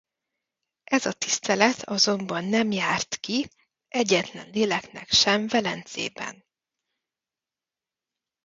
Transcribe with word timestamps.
Ez 0.83 1.05
a 1.05 1.11
tisztelet 1.11 1.81
azonban 1.83 2.43
nem 2.45 2.71
járt 2.71 3.15
ki 3.17 3.49
egyetlen 3.87 4.49
léleknek 4.49 5.09
sem 5.11 5.47
Velencében. 5.47 6.45